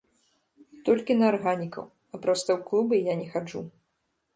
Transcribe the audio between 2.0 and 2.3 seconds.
а